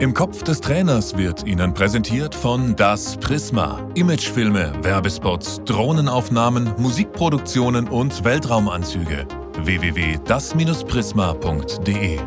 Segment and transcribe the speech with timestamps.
[0.00, 3.84] Im Kopf des Trainers wird Ihnen präsentiert von Das Prisma.
[3.96, 9.26] Imagefilme, Werbespots, Drohnenaufnahmen, Musikproduktionen und Weltraumanzüge.
[9.56, 12.20] www.das-prisma.de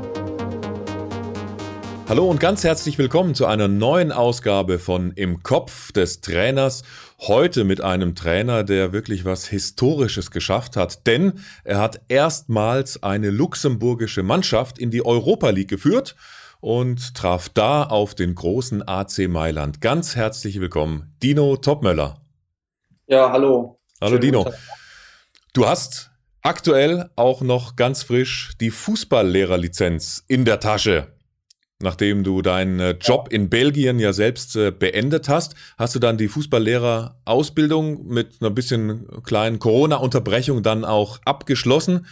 [2.10, 6.84] Hallo und ganz herzlich willkommen zu einer neuen Ausgabe von Im Kopf des Trainers.
[7.20, 13.30] Heute mit einem Trainer, der wirklich was Historisches geschafft hat, denn er hat erstmals eine
[13.30, 16.18] luxemburgische Mannschaft in die Europa League geführt
[16.62, 19.82] und traf da auf den großen AC Mailand.
[19.82, 22.22] Ganz herzlich willkommen, Dino Topmöller.
[23.08, 23.80] Ja, hallo.
[24.00, 24.54] Hallo Schönen Dino.
[25.54, 31.08] Du hast aktuell auch noch ganz frisch die Fußballlehrerlizenz in der Tasche.
[31.82, 36.18] Nachdem du deinen äh, Job in Belgien ja selbst äh, beendet hast, hast du dann
[36.18, 42.06] die Fußballlehrerausbildung mit einer bisschen kleinen Corona-Unterbrechung dann auch abgeschlossen.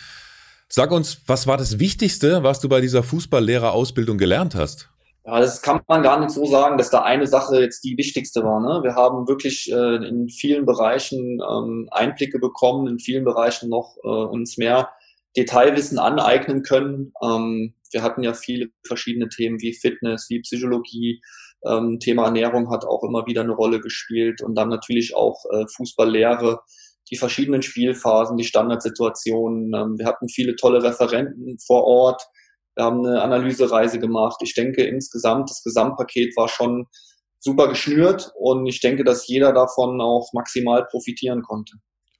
[0.71, 4.89] Sag uns, was war das Wichtigste, was du bei dieser Fußballlehrerausbildung gelernt hast?
[5.25, 8.43] Ja, das kann man gar nicht so sagen, dass da eine Sache jetzt die wichtigste
[8.43, 8.59] war.
[8.59, 8.83] Ne?
[8.83, 14.07] Wir haben wirklich äh, in vielen Bereichen ähm, Einblicke bekommen, in vielen Bereichen noch äh,
[14.07, 14.89] uns mehr
[15.35, 17.13] Detailwissen aneignen können.
[17.23, 21.21] Ähm, wir hatten ja viele verschiedene Themen wie Fitness, wie Psychologie.
[21.65, 25.65] Ähm, Thema Ernährung hat auch immer wieder eine Rolle gespielt und dann natürlich auch äh,
[25.75, 26.61] Fußballlehre
[27.11, 29.73] die verschiedenen Spielphasen, die Standardsituationen.
[29.73, 32.23] Ähm, wir hatten viele tolle Referenten vor Ort.
[32.75, 34.37] Wir haben eine Analysereise gemacht.
[34.41, 36.85] Ich denke insgesamt, das Gesamtpaket war schon
[37.39, 41.73] super geschnürt und ich denke, dass jeder davon auch maximal profitieren konnte.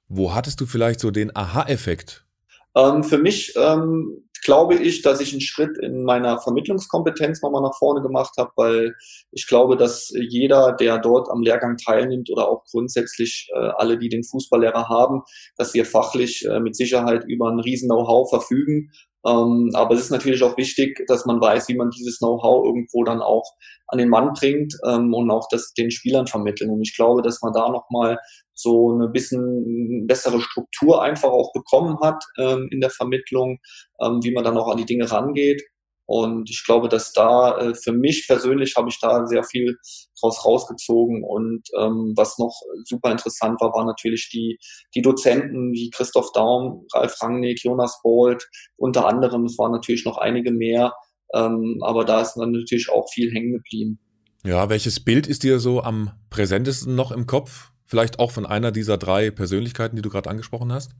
[0.08, 2.26] Wo hattest du vielleicht so den Aha-Effekt?
[2.74, 7.76] Ähm, für mich ähm, glaube ich, dass ich einen Schritt in meiner Vermittlungskompetenz nochmal nach
[7.78, 8.94] vorne gemacht habe, weil
[9.32, 14.08] ich glaube, dass jeder, der dort am Lehrgang teilnimmt oder auch grundsätzlich äh, alle, die
[14.08, 15.22] den Fußballlehrer haben,
[15.56, 18.90] dass wir fachlich äh, mit Sicherheit über ein riesen Know-how verfügen
[19.26, 23.04] ähm, aber es ist natürlich auch wichtig, dass man weiß, wie man dieses Know-how irgendwo
[23.04, 23.44] dann auch
[23.88, 26.70] an den Mann bringt ähm, und auch das den Spielern vermitteln.
[26.70, 28.18] Und ich glaube, dass man da nochmal
[28.60, 33.58] so eine bisschen bessere Struktur einfach auch bekommen hat ähm, in der Vermittlung,
[34.02, 35.62] ähm, wie man dann auch an die Dinge rangeht.
[36.06, 39.76] Und ich glaube, dass da äh, für mich persönlich habe ich da sehr viel
[40.20, 41.22] draus rausgezogen.
[41.22, 42.52] Und ähm, was noch
[42.84, 44.58] super interessant war, waren natürlich die,
[44.92, 48.44] die Dozenten wie Christoph Daum, Ralf Rangnick, Jonas Bolt,
[48.76, 49.44] unter anderem.
[49.44, 50.94] Es waren natürlich noch einige mehr.
[51.32, 54.00] Ähm, aber da ist dann natürlich auch viel hängen geblieben.
[54.44, 57.70] Ja, welches Bild ist dir so am präsentesten noch im Kopf?
[57.90, 60.92] Vielleicht auch von einer dieser drei Persönlichkeiten, die du gerade angesprochen hast?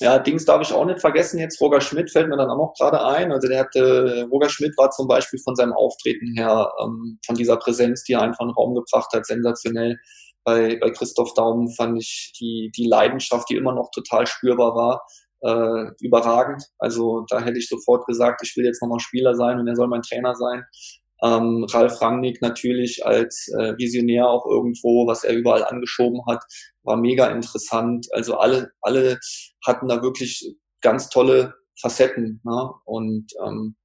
[0.00, 1.60] Ja, Dings darf ich auch nicht vergessen jetzt.
[1.60, 3.30] Roger Schmidt fällt mir dann auch noch gerade ein.
[3.30, 7.58] Also der hatte, Roger Schmidt war zum Beispiel von seinem Auftreten her, ähm, von dieser
[7.58, 9.98] Präsenz, die er einfach in den Raum gebracht hat, sensationell.
[10.44, 15.06] Bei, bei Christoph Daum fand ich die, die Leidenschaft, die immer noch total spürbar war,
[15.42, 16.64] äh, überragend.
[16.78, 19.88] Also da hätte ich sofort gesagt, ich will jetzt nochmal Spieler sein und er soll
[19.88, 20.64] mein Trainer sein.
[21.22, 26.42] Ähm, Ralf Rangnick natürlich als äh, Visionär auch irgendwo, was er überall angeschoben hat,
[26.82, 28.08] war mega interessant.
[28.12, 29.18] Also alle, alle
[29.64, 32.40] hatten da wirklich ganz tolle Facetten.
[32.44, 32.70] Ne?
[32.84, 33.76] Und ähm,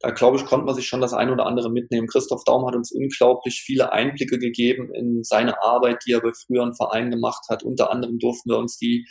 [0.00, 2.06] da glaube ich, konnte man sich schon das ein oder andere mitnehmen.
[2.06, 6.74] Christoph Daum hat uns unglaublich viele Einblicke gegeben in seine Arbeit, die er bei früheren
[6.74, 7.64] Vereinen gemacht hat.
[7.64, 9.06] Unter anderem durften wir uns die,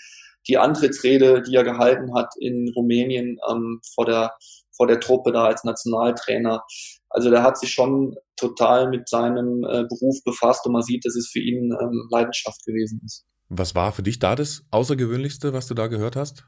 [0.48, 4.32] die Antrittsrede, die er gehalten hat in Rumänien ähm, vor der
[4.78, 6.64] vor der Truppe da als Nationaltrainer.
[7.10, 11.16] Also der hat sich schon total mit seinem äh, Beruf befasst und man sieht, dass
[11.16, 13.26] es für ihn ähm, Leidenschaft gewesen ist.
[13.50, 16.46] Was war für dich da das Außergewöhnlichste, was du da gehört hast?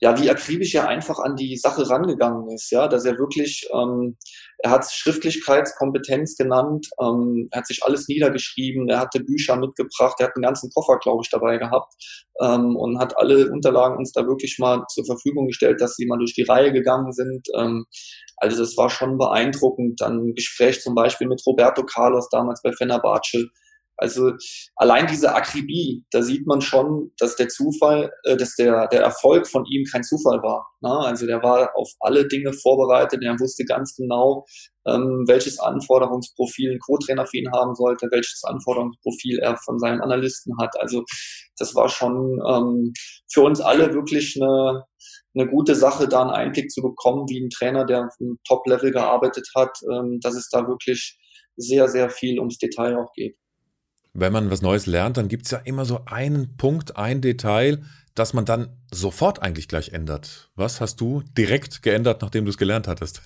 [0.00, 4.18] Ja, wie akribisch er einfach an die Sache rangegangen ist, ja, dass er wirklich, ähm,
[4.58, 10.26] er hat Schriftlichkeitskompetenz genannt, ähm, er hat sich alles niedergeschrieben, er hatte Bücher mitgebracht, er
[10.26, 11.94] hat einen ganzen Koffer, glaube ich, dabei gehabt
[12.42, 16.18] ähm, und hat alle Unterlagen uns da wirklich mal zur Verfügung gestellt, dass sie mal
[16.18, 17.48] durch die Reihe gegangen sind.
[17.56, 17.86] Ähm,
[18.36, 20.00] also das war schon beeindruckend.
[20.00, 23.46] Dann ein Gespräch zum Beispiel mit Roberto Carlos damals bei Fenerbahce,
[23.98, 24.32] also
[24.76, 29.46] allein diese Akribie, da sieht man schon, dass der Zufall, äh, dass der, der Erfolg
[29.46, 30.66] von ihm kein Zufall war.
[30.82, 30.90] Ne?
[30.90, 34.44] Also der war auf alle Dinge vorbereitet, er wusste ganz genau,
[34.86, 40.54] ähm, welches Anforderungsprofil ein Co-Trainer für ihn haben sollte, welches Anforderungsprofil er von seinen Analysten
[40.60, 40.78] hat.
[40.78, 41.02] Also
[41.58, 42.92] das war schon ähm,
[43.32, 44.84] für uns alle wirklich eine,
[45.34, 48.90] eine gute Sache, da einen Einblick zu bekommen, wie ein Trainer, der auf einem Top-Level
[48.90, 51.18] gearbeitet hat, ähm, dass es da wirklich
[51.56, 53.38] sehr, sehr viel ums Detail auch geht
[54.18, 57.82] wenn man was Neues lernt, dann gibt es ja immer so einen Punkt, ein Detail,
[58.14, 60.50] das man dann sofort eigentlich gleich ändert.
[60.56, 63.22] Was hast du direkt geändert, nachdem du es gelernt hattest?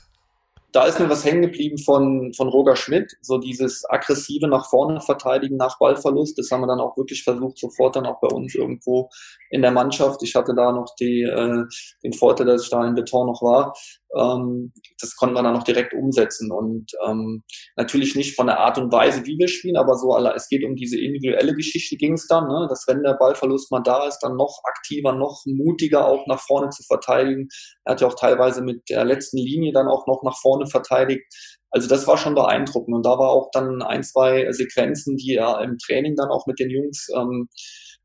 [0.72, 5.00] Da ist mir was hängen geblieben von, von Roger Schmidt, so dieses aggressive nach vorne
[5.00, 6.38] verteidigen nach Ballverlust.
[6.38, 9.10] Das haben wir dann auch wirklich versucht, sofort dann auch bei uns irgendwo
[9.50, 10.22] in der Mannschaft.
[10.22, 11.64] Ich hatte da noch die, äh,
[12.04, 13.74] den Vorteil, dass ich da in Beton noch war,
[14.18, 17.44] Ähm, das konnten wir dann noch direkt umsetzen und ähm,
[17.76, 20.74] natürlich nicht von der Art und Weise, wie wir spielen, aber so, es geht um
[20.74, 22.66] diese individuelle Geschichte ging es dann, ne?
[22.68, 26.70] dass wenn der Ballverlust mal da ist, dann noch aktiver, noch mutiger auch nach vorne
[26.70, 27.48] zu verteidigen.
[27.84, 31.22] Er hat ja auch teilweise mit der letzten Linie dann auch noch nach vorne verteidigt.
[31.70, 35.60] Also das war schon beeindruckend und da war auch dann ein, zwei Sequenzen, die er
[35.60, 37.48] im Training dann auch mit den Jungs ähm,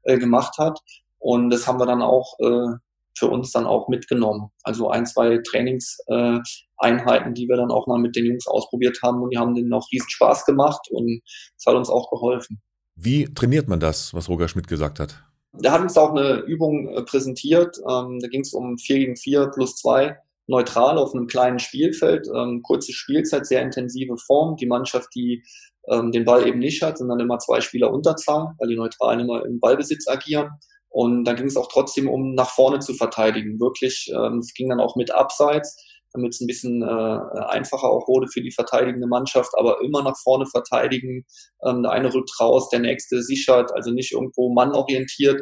[0.04, 0.80] äh, gemacht hat.
[1.18, 2.78] Und das haben wir dann auch äh,
[3.18, 4.50] für uns dann auch mitgenommen.
[4.64, 9.22] Also ein, zwei Trainingseinheiten, äh, die wir dann auch mal mit den Jungs ausprobiert haben
[9.22, 11.22] und die haben denen auch riesen Spaß gemacht und
[11.58, 12.62] es hat uns auch geholfen.
[12.96, 15.24] Wie trainiert man das, was Roger Schmidt gesagt hat?
[15.54, 17.78] Der hat uns auch eine Übung äh, präsentiert.
[17.90, 20.18] Ähm, da ging es um 4 gegen 4 plus 2
[20.48, 22.28] neutral auf einem kleinen Spielfeld.
[22.34, 24.56] Ähm, kurze Spielzeit, sehr intensive Form.
[24.58, 25.44] Die Mannschaft, die
[25.88, 29.22] ähm, den Ball eben nicht hat, sind dann immer zwei Spieler Unterzahl, weil die Neutralen
[29.22, 30.50] immer im Ballbesitz agieren.
[30.96, 33.60] Und da ging es auch trotzdem um nach vorne zu verteidigen.
[33.60, 35.76] Wirklich, ähm, es ging dann auch mit Abseits,
[36.14, 40.16] damit es ein bisschen äh, einfacher auch wurde für die verteidigende Mannschaft, aber immer nach
[40.24, 41.26] vorne verteidigen.
[41.68, 45.42] Ähm, der eine rückt raus, der nächste sichert, also nicht irgendwo mannorientiert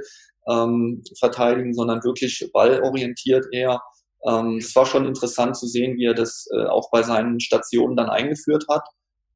[0.50, 3.80] ähm, verteidigen, sondern wirklich ballorientiert eher.
[4.58, 8.10] Es war schon interessant zu sehen, wie er das äh, auch bei seinen Stationen dann
[8.10, 8.88] eingeführt hat.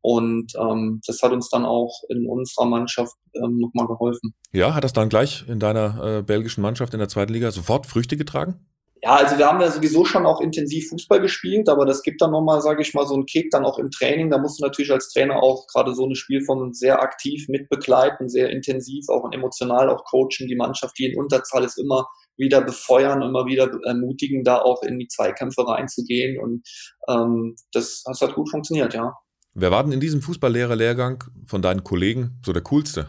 [0.07, 4.33] Und ähm, das hat uns dann auch in unserer Mannschaft ähm, nochmal geholfen.
[4.53, 7.85] Ja, hat das dann gleich in deiner äh, belgischen Mannschaft in der zweiten Liga sofort
[7.85, 8.55] Früchte getragen?
[9.03, 12.31] Ja, also wir haben ja sowieso schon auch intensiv Fußball gespielt, aber das gibt dann
[12.31, 14.29] nochmal, sage ich mal, so einen Kick dann auch im Training.
[14.29, 18.49] Da musst du natürlich als Trainer auch gerade so eine Spielform sehr aktiv mitbegleiten, sehr
[18.49, 20.47] intensiv, auch emotional auch coachen.
[20.47, 22.07] Die Mannschaft, die in Unterzahl ist, immer
[22.37, 26.39] wieder befeuern, immer wieder ermutigen, da auch in die Zweikämpfe reinzugehen.
[26.39, 26.65] Und
[27.09, 29.13] ähm, das, das hat gut funktioniert, ja.
[29.59, 33.07] Wer war denn in diesem Fußballlehrerlehrgang von deinen Kollegen so der coolste?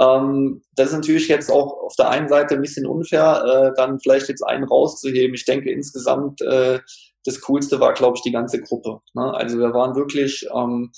[0.00, 4.00] Ähm, das ist natürlich jetzt auch auf der einen Seite ein bisschen unfair, äh, dann
[4.00, 5.34] vielleicht jetzt einen rauszuheben.
[5.34, 6.80] Ich denke insgesamt, äh,
[7.26, 9.00] das Coolste war, glaube ich, die ganze Gruppe.
[9.12, 9.34] Ne?
[9.34, 10.90] Also wir waren wirklich ähm,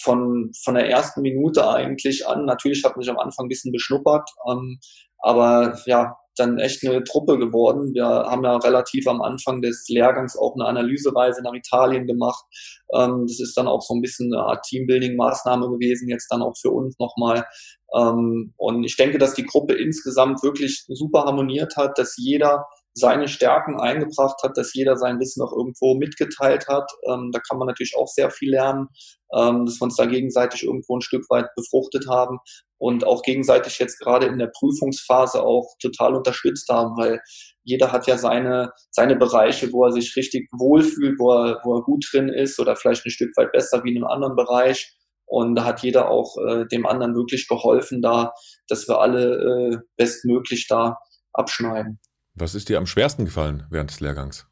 [0.00, 4.30] von, von der ersten Minute eigentlich an, natürlich hat mich am Anfang ein bisschen beschnuppert,
[4.48, 4.78] ähm,
[5.18, 7.94] aber ja, dann echt eine Truppe geworden.
[7.94, 12.44] Wir haben ja relativ am Anfang des Lehrgangs auch eine Analysereise nach Italien gemacht.
[12.94, 16.54] Ähm, das ist dann auch so ein bisschen eine Art Teambuilding-Maßnahme gewesen, jetzt dann auch
[16.60, 17.44] für uns nochmal.
[17.94, 22.64] Ähm, und ich denke, dass die Gruppe insgesamt wirklich super harmoniert hat, dass jeder
[22.98, 26.90] seine Stärken eingebracht hat, dass jeder sein Wissen auch irgendwo mitgeteilt hat.
[27.08, 28.88] Ähm, da kann man natürlich auch sehr viel lernen,
[29.34, 32.38] ähm, dass wir uns da gegenseitig irgendwo ein Stück weit befruchtet haben
[32.78, 37.20] und auch gegenseitig jetzt gerade in der Prüfungsphase auch total unterstützt haben, weil
[37.64, 41.82] jeder hat ja seine, seine Bereiche, wo er sich richtig wohlfühlt, wo er, wo er
[41.82, 44.94] gut drin ist oder vielleicht ein Stück weit besser wie in einem anderen Bereich.
[45.26, 48.32] Und da hat jeder auch äh, dem anderen wirklich geholfen, da,
[48.66, 50.96] dass wir alle äh, bestmöglich da
[51.34, 52.00] abschneiden.
[52.40, 54.46] Was ist dir am schwersten gefallen während des Lehrgangs?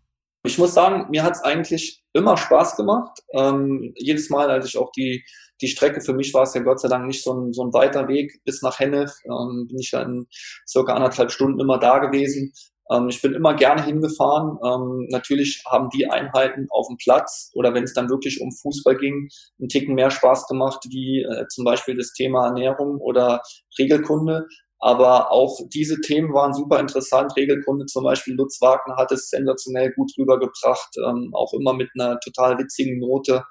[0.45, 3.21] Ich muss sagen, mir hat es eigentlich immer Spaß gemacht.
[3.33, 5.25] Ähm, jedes Mal, als ich auch die,
[5.61, 7.73] die Strecke, für mich war es ja Gott sei Dank nicht so ein, so ein
[7.73, 10.27] weiter Weg bis nach Hennef, ähm, bin ich ja in
[10.67, 12.53] circa anderthalb Stunden immer da gewesen.
[12.91, 14.59] Ähm, ich bin immer gerne hingefahren.
[14.65, 18.97] Ähm, natürlich haben die Einheiten auf dem Platz oder wenn es dann wirklich um Fußball
[18.97, 19.29] ging,
[19.59, 23.43] einen Ticken mehr Spaß gemacht, wie äh, zum Beispiel das Thema Ernährung oder
[23.79, 24.47] Regelkunde.
[24.87, 27.33] Aber auch diese Themen waren super interessant.
[27.37, 32.21] Regelkunde zum Beispiel, Lutz Wagner hat es sensationell gut rübergebracht, ähm, auch immer mit einer
[32.21, 33.43] total witzigen Note,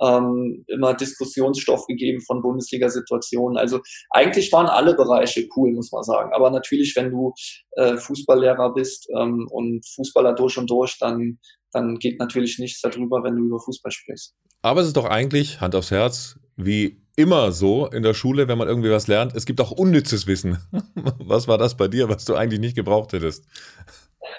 [0.00, 3.58] ähm, immer Diskussionsstoff gegeben von Bundesliga-Situationen.
[3.58, 3.80] Also
[4.10, 6.32] eigentlich waren alle Bereiche cool, muss man sagen.
[6.32, 7.34] Aber natürlich, wenn du
[7.72, 11.40] äh, Fußballlehrer bist ähm, und Fußballer durch und durch, dann,
[11.72, 14.36] dann geht natürlich nichts darüber, wenn du über Fußball sprichst.
[14.62, 18.58] Aber es ist doch eigentlich, Hand aufs Herz, wie immer so in der Schule, wenn
[18.58, 19.34] man irgendwie was lernt.
[19.34, 20.58] Es gibt auch unnützes Wissen.
[21.18, 23.44] Was war das bei dir, was du eigentlich nicht gebraucht hättest?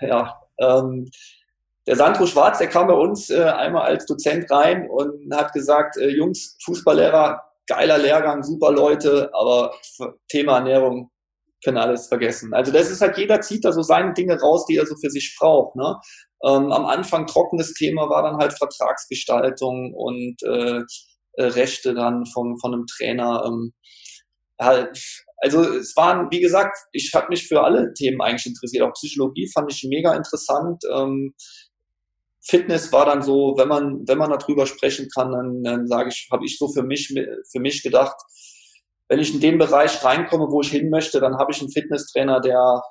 [0.02, 1.10] Ja, ähm,
[1.88, 5.98] der Sandro Schwarz, der kam bei uns äh, einmal als Dozent rein und hat gesagt,
[5.98, 9.74] äh, Jungs, Fußballlehrer, geiler Lehrgang, super Leute, aber
[10.28, 11.12] Thema Ernährung
[11.64, 12.54] können alles vergessen.
[12.54, 15.10] Also das ist halt, jeder zieht da so seine Dinge raus, die er so für
[15.10, 15.76] sich braucht.
[15.76, 15.96] Ne?
[16.44, 20.82] Ähm, am Anfang trockenes Thema war dann halt Vertragsgestaltung und äh,
[21.38, 23.44] äh, Rechte dann vom, von einem Trainer.
[23.46, 23.74] Ähm,
[24.60, 24.88] ja,
[25.38, 28.84] also es waren, wie gesagt, ich habe mich für alle Themen eigentlich interessiert.
[28.84, 30.84] Auch Psychologie fand ich mega interessant.
[30.92, 31.34] Ähm,
[32.48, 36.28] Fitness war dann so, wenn man, wenn man darüber sprechen kann, dann, dann sage ich,
[36.32, 38.16] habe ich so für mich, für mich gedacht,
[39.08, 42.40] wenn ich in den Bereich reinkomme, wo ich hin möchte, dann habe ich einen Fitnesstrainer,
[42.42, 42.82] der,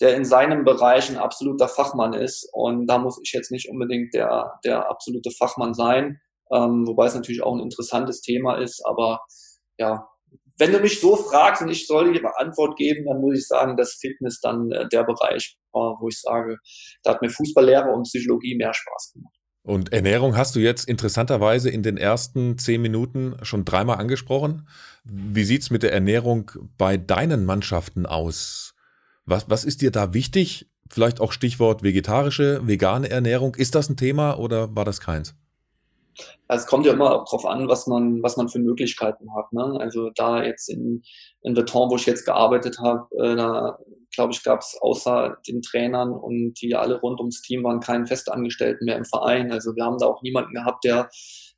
[0.00, 2.48] der in seinem Bereich ein absoluter Fachmann ist.
[2.52, 6.20] Und da muss ich jetzt nicht unbedingt der, der absolute Fachmann sein,
[6.52, 8.82] ähm, wobei es natürlich auch ein interessantes Thema ist.
[8.86, 9.20] Aber
[9.78, 10.06] ja,
[10.58, 13.76] wenn du mich so fragst und ich soll dir Antwort geben, dann muss ich sagen,
[13.76, 16.58] dass Fitness dann äh, der Bereich war, wo ich sage,
[17.02, 19.34] da hat mir Fußballlehre und Psychologie mehr Spaß gemacht.
[19.64, 24.68] Und Ernährung hast du jetzt interessanterweise in den ersten zehn Minuten schon dreimal angesprochen.
[25.04, 28.74] Wie sieht's mit der Ernährung bei deinen Mannschaften aus?
[29.24, 30.68] Was, was ist dir da wichtig?
[30.90, 33.54] Vielleicht auch Stichwort vegetarische, vegane Ernährung.
[33.54, 35.36] Ist das ein Thema oder war das keins?
[36.48, 39.52] Also es kommt ja immer auch drauf an, was man, was man für Möglichkeiten hat.
[39.52, 39.76] Ne?
[39.80, 41.02] Also da jetzt in,
[41.42, 43.78] in Beton, wo ich jetzt gearbeitet habe, äh, da
[44.14, 48.06] glaube ich, gab es außer den Trainern und die alle rund ums Team waren keinen
[48.06, 49.50] Festangestellten mehr im Verein.
[49.50, 51.08] Also wir haben da auch niemanden gehabt, der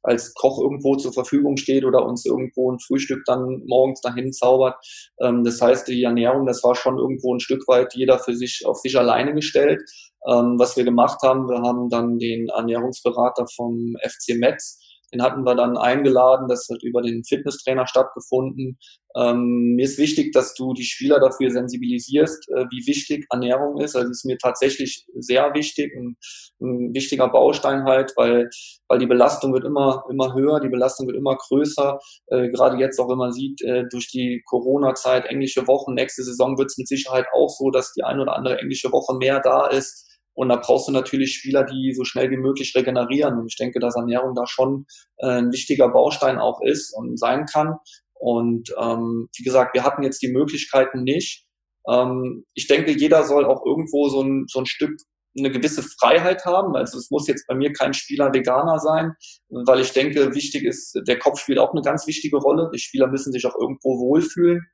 [0.02, 4.76] als Koch irgendwo zur Verfügung steht oder uns irgendwo ein Frühstück dann morgens dahin zaubert.
[5.20, 8.64] Ähm, das heißt, die Ernährung, das war schon irgendwo ein Stück weit jeder für sich
[8.66, 9.82] auf sich alleine gestellt.
[10.26, 14.78] Ähm, was wir gemacht haben, wir haben dann den Ernährungsberater vom FC Metz
[15.14, 18.78] den hatten wir dann eingeladen, das hat über den Fitnesstrainer stattgefunden.
[19.16, 23.95] Ähm, mir ist wichtig, dass du die Spieler dafür sensibilisierst, äh, wie wichtig Ernährung ist.
[23.95, 26.16] Also ist mir tatsächlich sehr wichtig, ein,
[26.61, 28.50] ein, wichtiger Baustein halt, weil,
[28.88, 32.00] weil die Belastung wird immer, immer höher, die Belastung wird immer größer.
[32.26, 36.59] Äh, gerade jetzt auch, wenn man sieht, äh, durch die Corona-Zeit, englische Wochen, nächste Saison
[36.59, 39.69] wird es mit Sicherheit auch so, dass die ein oder andere englische Woche mehr da
[39.69, 43.38] ist und da brauchst du natürlich Spieler, die so schnell wie möglich regenerieren.
[43.38, 44.87] Und ich denke, dass Ernährung da schon
[45.19, 47.76] äh, ein wichtiger Baustein auch ist und sein kann.
[48.14, 51.47] Und ähm, wie gesagt, wir hatten jetzt die Möglichkeiten nicht.
[51.88, 54.97] Ähm, ich denke, jeder soll auch irgendwo so ein, so ein Stück
[55.37, 56.76] eine gewisse Freiheit haben.
[56.76, 59.14] Also es muss jetzt bei mir kein Spieler Veganer sein,
[59.49, 62.71] weil ich denke, wichtig ist, der Kopf spielt auch eine ganz wichtige Rolle.
[62.73, 64.64] Die Spieler müssen sich auch irgendwo wohlfühlen.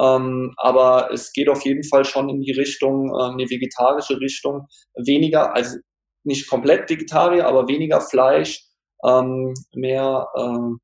[0.00, 4.66] Ähm, aber es geht auf jeden Fall schon in die Richtung, äh, eine vegetarische Richtung.
[4.94, 5.78] Weniger, also
[6.24, 8.64] nicht komplett Vegetarier, aber weniger Fleisch,
[9.04, 10.80] ähm, mehr ähm,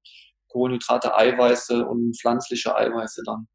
[0.48, 3.46] Kohlenhydrate, Eiweiße und pflanzliche Eiweiße dann.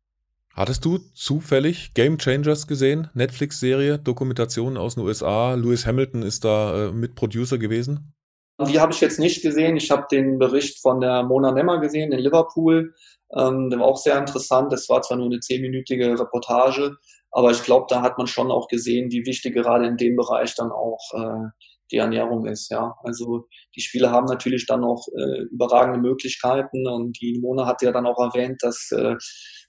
[0.56, 3.10] Hattest du zufällig Game Changers gesehen?
[3.16, 5.56] Netflix-Serie, Dokumentation aus den USA.
[5.56, 8.14] Lewis Hamilton ist da äh, Mitproducer gewesen?
[8.62, 9.78] Die habe ich jetzt nicht gesehen.
[9.78, 12.94] Ich habe den Bericht von der Mona Nemmer gesehen in Liverpool.
[13.38, 14.72] Ähm, der war auch sehr interessant.
[14.72, 16.96] Das war zwar nur eine zehnminütige Reportage,
[17.32, 20.56] aber ich glaube, da hat man schon auch gesehen, wie wichtig gerade in dem Bereich
[20.56, 21.50] dann auch äh,
[21.92, 22.70] die Ernährung ist.
[22.72, 27.82] Ja, also die Spieler haben natürlich dann auch äh, überragende Möglichkeiten und die Mona hat
[27.82, 29.16] ja dann auch erwähnt, dass äh,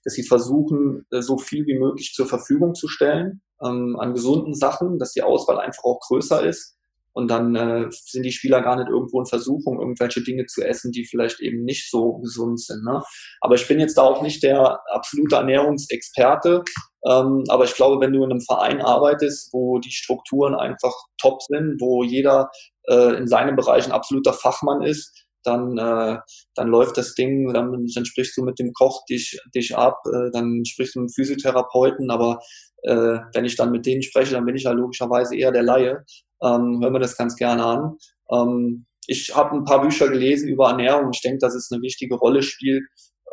[0.05, 4.55] dass sie versuchen, äh, so viel wie möglich zur Verfügung zu stellen ähm, an gesunden
[4.55, 6.74] Sachen, dass die Auswahl einfach auch größer ist.
[7.15, 10.91] Und dann äh, sind die Spieler gar nicht irgendwo in Versuchung, irgendwelche Dinge zu essen,
[10.91, 12.85] die vielleicht eben nicht so gesund sind.
[12.85, 13.03] Ne?
[13.41, 16.65] Aber ich bin jetzt da auch nicht der absolute Ernährungsexperte.
[17.07, 21.41] Ähm, aber ich glaube, wenn du in einem Verein arbeitest, wo die Strukturen einfach top
[21.43, 22.51] sind, wo jeder
[22.89, 26.19] äh, in seinem Bereich ein absoluter Fachmann ist, dann, äh,
[26.55, 30.31] dann läuft das Ding, dann, dann sprichst du mit dem Koch dich, dich ab, äh,
[30.33, 32.41] dann sprichst du mit dem Physiotherapeuten, aber
[32.83, 36.05] äh, wenn ich dann mit denen spreche, dann bin ich ja logischerweise eher der Laie
[36.45, 37.97] ähm, hören wir das ganz gerne an.
[38.31, 41.11] Ähm, ich habe ein paar Bücher gelesen über Ernährung.
[41.13, 42.85] Ich denke, dass es eine wichtige Rolle spielt.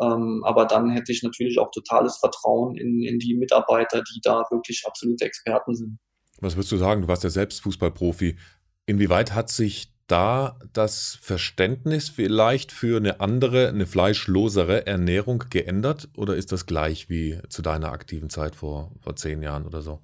[0.02, 4.44] Ähm, aber dann hätte ich natürlich auch totales Vertrauen in, in die Mitarbeiter, die da
[4.50, 6.00] wirklich absolute Experten sind.
[6.40, 7.02] Was würdest du sagen?
[7.02, 8.38] Du warst ja selbst Fußballprofi.
[8.86, 16.10] Inwieweit hat sich da das Verständnis vielleicht für eine andere, eine fleischlosere Ernährung geändert?
[16.18, 20.00] Oder ist das gleich wie zu deiner aktiven Zeit vor, vor zehn Jahren oder so?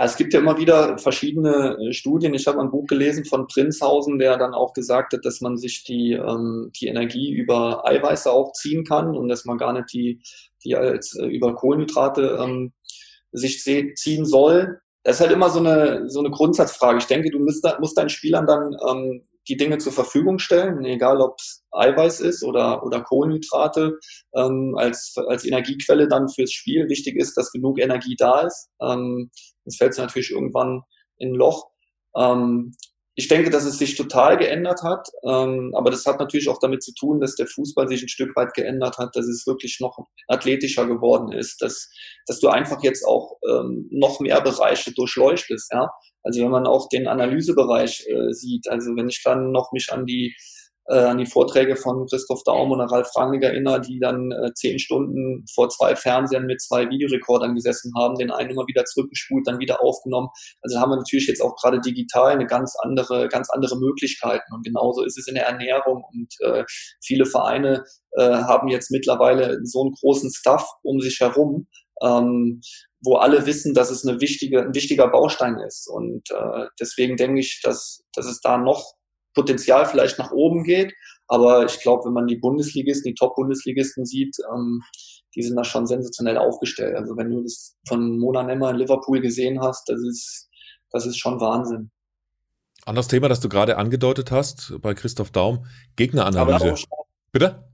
[0.00, 2.32] Es gibt ja immer wieder verschiedene äh, Studien.
[2.32, 5.82] Ich habe ein Buch gelesen von Prinzhausen, der dann auch gesagt hat, dass man sich
[5.82, 10.22] die, ähm, die Energie über Eiweiße auch ziehen kann und dass man gar nicht die,
[10.64, 12.72] die als äh, über Kohlenhydrate ähm,
[13.32, 14.80] sich ziehen soll.
[15.04, 16.98] Das ist halt immer so eine, so eine Grundsatzfrage.
[16.98, 21.20] Ich denke, du musst, musst deinen Spielern dann ähm, die Dinge zur Verfügung stellen, egal
[21.20, 23.98] ob es Eiweiß ist oder, oder Kohlenhydrate
[24.34, 26.88] ähm, als, als Energiequelle dann fürs Spiel.
[26.88, 28.68] Wichtig ist, dass genug Energie da ist.
[28.82, 29.30] Ähm,
[29.64, 30.82] sonst fällt es natürlich irgendwann
[31.16, 31.68] in ein Loch.
[32.16, 32.74] Ähm,
[33.18, 36.84] ich denke, dass es sich total geändert hat, ähm, aber das hat natürlich auch damit
[36.84, 39.98] zu tun, dass der Fußball sich ein Stück weit geändert hat, dass es wirklich noch
[40.28, 41.90] athletischer geworden ist, dass,
[42.28, 45.72] dass du einfach jetzt auch ähm, noch mehr Bereiche durchleuchtest.
[45.72, 45.90] Ja?
[46.22, 50.06] Also wenn man auch den Analysebereich äh, sieht, also wenn ich dann noch mich an
[50.06, 50.36] die
[50.88, 54.78] äh, an die Vorträge von Christoph Daum und Ralf Rangnick erinnere, die dann äh, zehn
[54.78, 59.58] Stunden vor zwei Fernsehern mit zwei Videorekordern gesessen haben, den einen immer wieder zurückgespult, dann
[59.58, 60.28] wieder aufgenommen.
[60.62, 64.52] Also haben wir natürlich jetzt auch gerade digital eine ganz andere, ganz andere Möglichkeiten.
[64.54, 66.04] Und genauso ist es in der Ernährung.
[66.12, 66.64] Und äh,
[67.04, 71.66] viele Vereine äh, haben jetzt mittlerweile so einen großen Stuff um sich herum,
[72.02, 72.60] ähm,
[73.02, 75.88] wo alle wissen, dass es eine wichtige, ein wichtiger Baustein ist.
[75.88, 78.97] Und äh, deswegen denke ich, dass, dass es da noch
[79.38, 80.92] Potenzial vielleicht nach oben geht.
[81.28, 84.82] Aber ich glaube, wenn man die Bundesligisten, die Top-Bundesligisten sieht, ähm,
[85.36, 86.96] die sind da schon sensationell aufgestellt.
[86.96, 90.48] Also wenn du das von Mona Nemmer in Liverpool gesehen hast, das ist,
[90.90, 91.92] das ist schon Wahnsinn.
[92.84, 96.74] Anderes Thema, das du gerade angedeutet hast bei Christoph Daum, Gegneranalyse.
[97.30, 97.67] Bitte?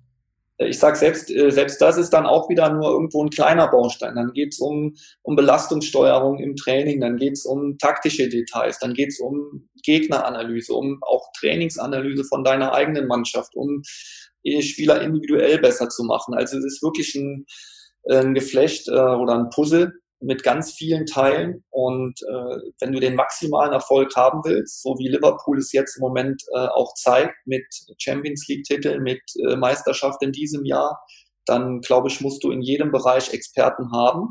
[0.59, 4.15] Ich sage selbst, äh, selbst das ist dann auch wieder nur irgendwo ein kleiner Baustein.
[4.15, 8.95] Dann geht es um, um Belastungssteuerung im Training, dann geht es um taktische Details, dann
[8.95, 13.83] geht es um Gegneranalyse, um auch Trainingsanalyse von deiner eigenen Mannschaft, um
[14.61, 16.35] Spieler individuell besser zu machen.
[16.35, 17.47] Also es ist wirklich ein,
[18.09, 19.93] ein Geflecht äh, oder ein Puzzle,
[20.25, 21.65] mit ganz vielen Teilen.
[21.71, 26.03] Und äh, wenn du den maximalen Erfolg haben willst, so wie Liverpool es jetzt im
[26.03, 27.67] Moment äh, auch zeigt, mit
[27.99, 31.01] Champions League-Titel, mit äh, Meisterschaft in diesem Jahr,
[31.47, 34.31] dann glaube ich, musst du in jedem Bereich Experten haben.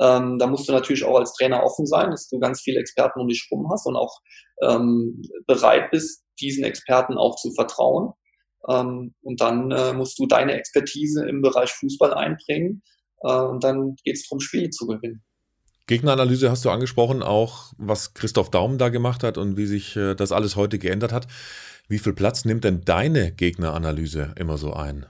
[0.00, 3.20] Ähm, da musst du natürlich auch als Trainer offen sein, dass du ganz viele Experten
[3.20, 4.16] um dich rum hast und auch
[4.62, 8.12] ähm, bereit bist, diesen Experten auch zu vertrauen.
[8.68, 12.82] Ähm, und dann äh, musst du deine Expertise im Bereich Fußball einbringen.
[13.22, 15.22] Äh, und dann geht es darum, Spiele zu gewinnen.
[15.92, 20.14] Gegneranalyse hast du angesprochen, auch was Christoph Daum da gemacht hat und wie sich äh,
[20.14, 21.26] das alles heute geändert hat.
[21.86, 25.04] Wie viel Platz nimmt denn deine Gegneranalyse immer so ein?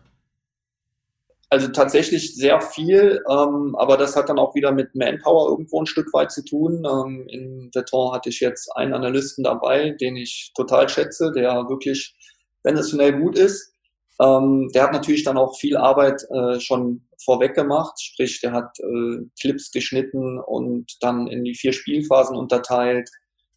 [1.51, 5.87] Also tatsächlich sehr viel, ähm, aber das hat dann auch wieder mit Manpower irgendwo ein
[5.87, 6.85] Stück weit zu tun.
[6.85, 12.17] Ähm, in Beton hatte ich jetzt einen Analysten dabei, den ich total schätze, der wirklich
[12.65, 13.72] sensationell gut ist.
[14.21, 18.79] Ähm, der hat natürlich dann auch viel Arbeit äh, schon vorweg gemacht, sprich, der hat
[18.81, 23.09] äh, Clips geschnitten und dann in die vier Spielphasen unterteilt,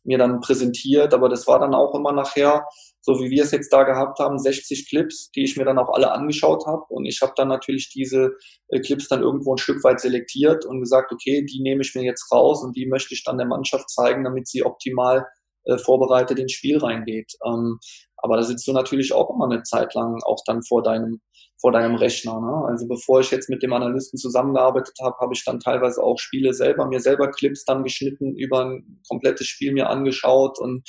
[0.04, 2.66] mir dann präsentiert, aber das war dann auch immer nachher,
[3.02, 5.90] so wie wir es jetzt da gehabt haben, 60 Clips, die ich mir dann auch
[5.90, 8.36] alle angeschaut habe und ich habe dann natürlich diese
[8.70, 12.04] äh, Clips dann irgendwo ein Stück weit selektiert und gesagt, okay, die nehme ich mir
[12.04, 15.26] jetzt raus und die möchte ich dann der Mannschaft zeigen, damit sie optimal
[15.66, 17.34] äh, vorbereitet ins Spiel reingeht.
[17.44, 17.80] Ähm,
[18.26, 21.22] aber da sitzt du natürlich auch immer eine Zeit lang auch dann vor deinem
[21.62, 22.42] vor deinem Rechner.
[22.42, 22.68] Ne?
[22.68, 26.52] Also bevor ich jetzt mit dem Analysten zusammengearbeitet habe, habe ich dann teilweise auch Spiele
[26.54, 30.60] selber, mir selber Clips dann geschnitten, über ein komplettes Spiel mir angeschaut.
[30.60, 30.84] Und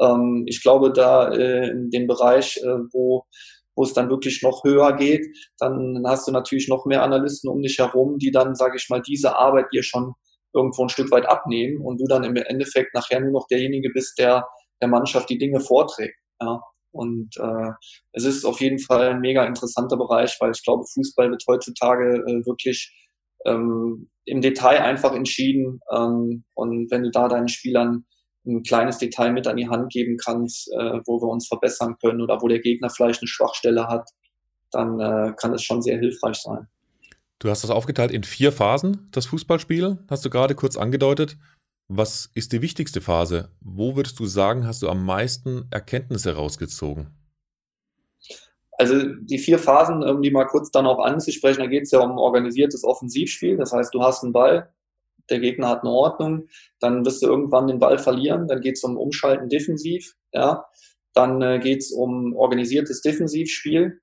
[0.00, 3.24] ähm, ich glaube, da äh, in dem Bereich, äh, wo
[3.74, 5.24] wo es dann wirklich noch höher geht,
[5.58, 9.00] dann hast du natürlich noch mehr Analysten um dich herum, die dann, sage ich mal,
[9.00, 10.12] diese Arbeit dir schon
[10.52, 14.18] irgendwo ein Stück weit abnehmen und du dann im Endeffekt nachher nur noch derjenige bist,
[14.18, 14.44] der
[14.82, 16.18] der Mannschaft die Dinge vorträgt.
[16.42, 16.60] Ja.
[16.92, 17.70] Und äh,
[18.12, 22.16] es ist auf jeden Fall ein mega interessanter Bereich, weil ich glaube, Fußball wird heutzutage
[22.16, 22.94] äh, wirklich
[23.46, 25.80] ähm, im Detail einfach entschieden.
[25.90, 28.04] Ähm, und wenn du da deinen Spielern
[28.46, 32.20] ein kleines Detail mit an die Hand geben kannst, äh, wo wir uns verbessern können
[32.20, 34.08] oder wo der Gegner vielleicht eine Schwachstelle hat,
[34.70, 36.66] dann äh, kann es schon sehr hilfreich sein.
[37.38, 41.36] Du hast das aufgeteilt in vier Phasen, das Fußballspiel, hast du gerade kurz angedeutet.
[41.94, 43.50] Was ist die wichtigste Phase?
[43.60, 47.08] Wo würdest du sagen, hast du am meisten Erkenntnisse rausgezogen?
[48.78, 52.00] Also die vier Phasen, um die mal kurz dann auch anzusprechen, da geht es ja
[52.00, 53.58] um organisiertes Offensivspiel.
[53.58, 54.72] Das heißt, du hast einen Ball,
[55.28, 56.48] der Gegner hat eine Ordnung,
[56.80, 60.64] dann wirst du irgendwann den Ball verlieren, dann geht es um Umschalten defensiv, ja.
[61.12, 64.00] Dann äh, geht es um organisiertes Defensivspiel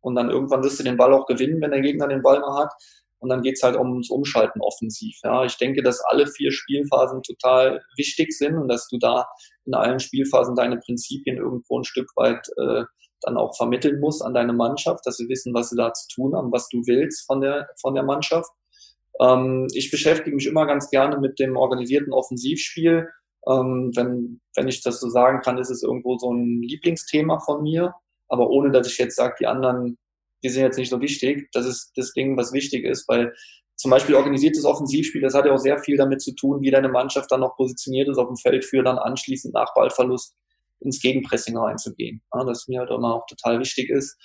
[0.00, 2.64] und dann irgendwann wirst du den Ball auch gewinnen, wenn der Gegner den Ball mal
[2.64, 2.72] hat.
[3.20, 5.16] Und dann geht's halt ums Umschalten offensiv.
[5.24, 9.26] Ja, ich denke, dass alle vier Spielphasen total wichtig sind und dass du da
[9.66, 12.84] in allen Spielphasen deine Prinzipien irgendwo ein Stück weit äh,
[13.22, 16.36] dann auch vermitteln musst an deine Mannschaft, dass sie wissen, was sie da zu tun
[16.36, 18.50] haben, was du willst von der, von der Mannschaft.
[19.20, 23.08] Ähm, ich beschäftige mich immer ganz gerne mit dem organisierten Offensivspiel.
[23.48, 27.62] Ähm, wenn, wenn ich das so sagen kann, ist es irgendwo so ein Lieblingsthema von
[27.62, 27.94] mir.
[28.28, 29.98] Aber ohne, dass ich jetzt sage, die anderen
[30.42, 31.48] die sind jetzt nicht so wichtig.
[31.52, 33.32] Das ist das Ding, was wichtig ist, weil
[33.76, 36.88] zum Beispiel organisiertes Offensivspiel, das hat ja auch sehr viel damit zu tun, wie deine
[36.88, 40.34] Mannschaft dann noch positioniert ist auf dem Feld für dann anschließend nach Ballverlust
[40.80, 42.22] ins Gegenpressing reinzugehen.
[42.34, 44.16] Ja, das mir halt immer auch total wichtig ist.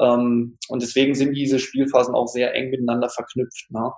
[0.00, 3.70] Ähm, und deswegen sind diese Spielphasen auch sehr eng miteinander verknüpft.
[3.70, 3.92] Ne?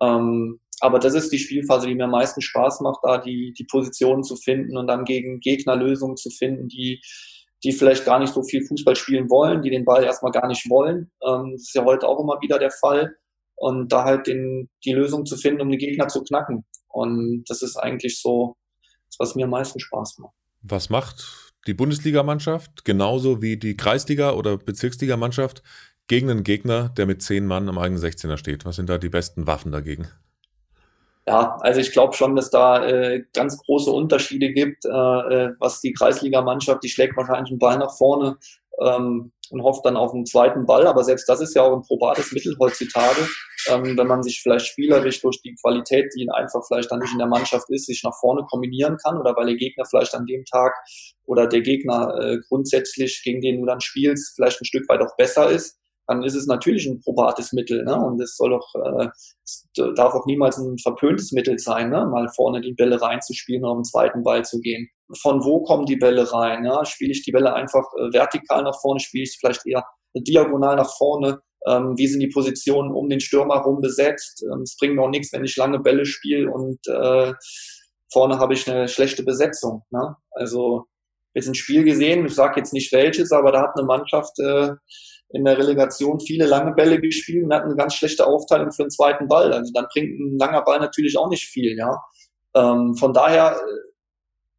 [0.00, 3.64] Ähm, aber das ist die Spielphase, die mir am meisten Spaß macht, da die, die
[3.64, 7.00] Positionen zu finden und dann gegen Gegner Lösungen zu finden, die
[7.66, 10.70] die vielleicht gar nicht so viel Fußball spielen wollen, die den Ball erstmal gar nicht
[10.70, 11.10] wollen.
[11.26, 13.16] Ähm, das ist ja heute auch immer wieder der Fall.
[13.56, 16.64] Und da halt den, die Lösung zu finden, um die Gegner zu knacken.
[16.88, 18.54] Und das ist eigentlich so,
[19.18, 20.34] was mir am meisten Spaß macht.
[20.62, 25.62] Was macht die Bundesligamannschaft genauso wie die Kreisliga- oder Bezirksligamannschaft
[26.06, 28.64] gegen einen Gegner, der mit zehn Mann am eigenen 16er steht?
[28.64, 30.06] Was sind da die besten Waffen dagegen?
[31.28, 35.80] Ja, also ich glaube schon, dass da äh, ganz große Unterschiede gibt, äh, äh, was
[35.80, 38.36] die Kreisligamannschaft, die schlägt wahrscheinlich einen Ball nach vorne
[38.80, 41.82] ähm, und hofft dann auf einen zweiten Ball, aber selbst das ist ja auch ein
[41.82, 43.26] probates Mittel heutzutage,
[43.68, 47.18] ähm, wenn man sich vielleicht spielerisch durch die Qualität, die einfach vielleicht dann nicht in
[47.18, 50.44] der Mannschaft ist, sich nach vorne kombinieren kann oder weil der Gegner vielleicht an dem
[50.44, 50.74] Tag
[51.24, 55.16] oder der Gegner äh, grundsätzlich, gegen den du dann spielst, vielleicht ein Stück weit auch
[55.16, 57.96] besser ist, dann ist es natürlich ein probates Mittel, ne?
[57.96, 59.08] Und es soll auch, äh,
[59.94, 62.06] darf auch niemals ein verpöntes Mittel sein, ne?
[62.06, 64.88] Mal vorne die Bälle reinzuspielen und auf den zweiten Ball zu gehen.
[65.20, 66.64] Von wo kommen die Bälle rein?
[66.64, 66.84] Ja?
[66.84, 70.90] Spiele ich die Bälle einfach äh, vertikal nach vorne, spiele ich vielleicht eher diagonal nach
[70.96, 71.40] vorne?
[71.66, 74.44] Ähm, wie sind die Positionen um den Stürmer rum besetzt?
[74.52, 77.32] Ähm, es bringt mir auch nichts, wenn ich lange Bälle spiele und äh,
[78.12, 79.82] vorne habe ich eine schlechte Besetzung.
[79.90, 80.16] Ne?
[80.30, 80.84] Also
[81.34, 84.70] jetzt ein Spiel gesehen, ich sage jetzt nicht welches, aber da hat eine Mannschaft äh,
[85.30, 88.90] in der Relegation viele lange Bälle gespielt und hat eine ganz schlechte Aufteilung für den
[88.90, 89.52] zweiten Ball.
[89.52, 92.00] Also dann bringt ein langer Ball natürlich auch nicht viel, ja.
[92.54, 93.60] Ähm, von daher,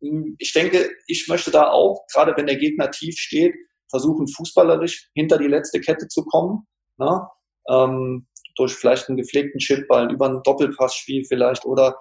[0.01, 3.55] äh, ich denke, ich möchte da auch, gerade wenn der Gegner tief steht,
[3.89, 6.67] versuchen, fußballerisch hinter die letzte Kette zu kommen.
[6.97, 7.27] Ne?
[7.69, 11.97] Ähm, durch vielleicht einen gepflegten Chipball, über ein Doppelpassspiel vielleicht oder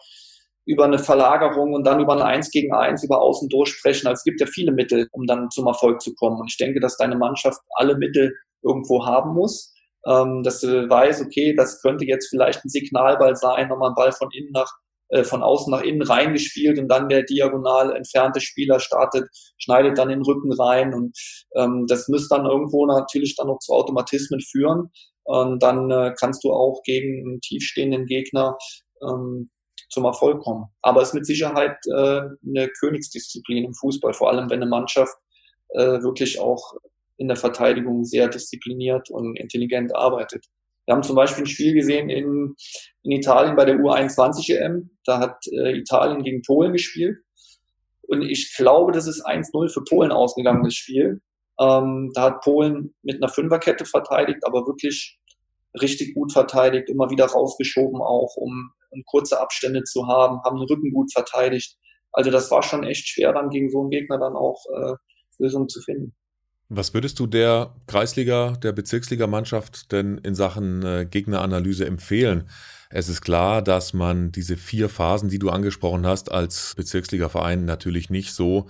[0.66, 4.09] über eine Verlagerung und dann über ein Eins gegen Eins über Außen durchsprechen.
[4.09, 6.40] Also es gibt ja viele Mittel, um dann zum Erfolg zu kommen.
[6.40, 8.35] Und ich denke, dass deine Mannschaft alle Mittel
[8.66, 9.74] irgendwo haben muss,
[10.07, 14.12] ähm, dass du weißt, okay, das könnte jetzt vielleicht ein Signalball sein, nochmal ein Ball
[14.12, 14.72] von innen nach
[15.09, 20.09] äh, von außen nach innen reingespielt und dann der diagonal entfernte Spieler startet, schneidet dann
[20.09, 21.16] den Rücken rein und
[21.55, 24.90] ähm, das müsste dann irgendwo natürlich dann noch zu Automatismen führen
[25.22, 28.57] und dann äh, kannst du auch gegen einen tiefstehenden Gegner
[29.02, 29.50] ähm,
[29.90, 30.66] zum Erfolg kommen.
[30.83, 35.14] Aber es ist mit Sicherheit äh, eine Königsdisziplin im Fußball, vor allem wenn eine Mannschaft
[35.70, 36.74] äh, wirklich auch
[37.18, 40.46] in der Verteidigung sehr diszipliniert und intelligent arbeitet.
[40.87, 42.55] Wir haben zum Beispiel ein Spiel gesehen in,
[43.02, 44.90] in Italien bei der U21 EM.
[45.05, 47.16] Da hat äh, Italien gegen Polen gespielt.
[48.02, 51.20] Und ich glaube, das ist 1-0 für Polen ausgegangen, das Spiel.
[51.59, 55.18] Ähm, da hat Polen mit einer Fünferkette verteidigt, aber wirklich
[55.81, 58.72] richtig gut verteidigt, immer wieder rausgeschoben auch, um
[59.05, 61.76] kurze Abstände zu haben, haben den Rücken gut verteidigt.
[62.12, 64.94] Also das war schon echt schwer, dann gegen so einen Gegner dann auch äh,
[65.38, 66.14] Lösungen zu finden.
[66.68, 72.48] Was würdest du der Kreisliga, der Bezirksligamannschaft denn in Sachen äh, Gegneranalyse empfehlen?
[72.90, 78.11] Es ist klar, dass man diese vier Phasen, die du angesprochen hast, als Bezirksligaverein natürlich
[78.11, 78.68] nicht so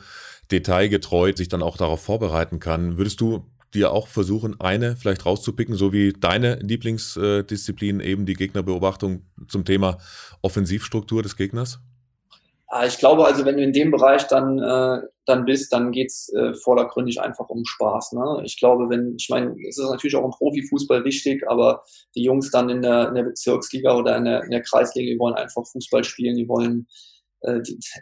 [0.51, 2.99] detailgetreu sich dann auch darauf vorbereiten kann.
[2.99, 9.23] Würdest du dir auch versuchen, eine vielleicht rauszupicken, so wie deine Lieblingsdisziplin eben die Gegnerbeobachtung
[9.49, 9.99] zum Thema
[10.43, 11.81] Offensivstruktur des Gegners?
[12.79, 16.31] Ah, ich glaube also, wenn du in dem Bereich dann, äh, dann bist, dann geht's
[16.35, 18.13] äh, vordergründig einfach um Spaß.
[18.13, 18.43] Ne?
[18.45, 21.83] Ich glaube, wenn, ich meine, es ist natürlich auch im Profifußball wichtig, aber
[22.15, 25.19] die Jungs dann in der, in der Bezirksliga oder in der, in der Kreisliga, die
[25.19, 26.87] wollen einfach Fußball spielen, die wollen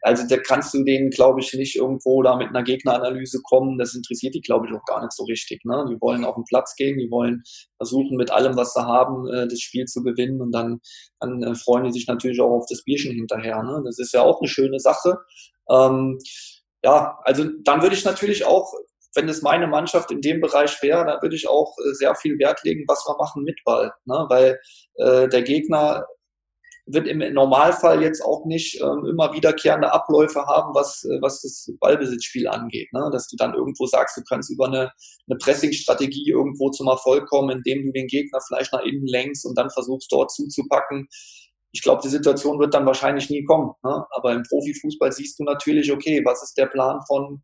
[0.03, 3.79] also da kannst du denen, glaube ich, nicht irgendwo da mit einer Gegneranalyse kommen.
[3.79, 5.65] Das interessiert die, glaube ich, auch gar nicht so richtig.
[5.65, 5.85] Ne?
[5.91, 7.43] Die wollen auf den Platz gehen, die wollen
[7.77, 10.81] versuchen, mit allem, was sie haben, äh, das Spiel zu gewinnen und dann,
[11.21, 13.63] dann äh, freuen die sich natürlich auch auf das Bierchen hinterher.
[13.63, 13.83] Ne?
[13.85, 15.19] Das ist ja auch eine schöne Sache.
[15.71, 16.19] Ähm,
[16.83, 18.73] ja, also dann würde ich natürlich auch
[19.17, 22.65] wenn es meine Mannschaft in dem Bereich wäre, dann würde ich auch sehr viel Wert
[22.65, 23.93] legen, was wir machen mit Ball.
[24.07, 24.27] Ne?
[24.29, 24.59] Weil
[24.97, 26.05] äh, der Gegner
[26.87, 31.73] wird im Normalfall jetzt auch nicht ähm, immer wiederkehrende Abläufe haben, was, äh, was das
[31.81, 32.93] Ballbesitzspiel angeht.
[32.93, 33.09] Ne?
[33.11, 34.93] Dass du dann irgendwo sagst, du kannst über eine,
[35.29, 39.57] eine Pressing-Strategie irgendwo zum Erfolg kommen, indem du den Gegner vielleicht nach innen lenkst und
[39.57, 41.09] dann versuchst, dort zuzupacken.
[41.73, 43.73] Ich glaube, die Situation wird dann wahrscheinlich nie kommen.
[43.83, 44.05] Ne?
[44.11, 47.43] Aber im Profifußball siehst du natürlich, okay, was ist der Plan von